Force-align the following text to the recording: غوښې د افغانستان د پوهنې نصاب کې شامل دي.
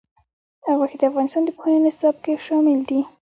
غوښې 0.77 0.97
د 0.99 1.03
افغانستان 1.09 1.43
د 1.45 1.49
پوهنې 1.57 1.79
نصاب 1.85 2.15
کې 2.23 2.41
شامل 2.47 2.79
دي. 2.89 3.01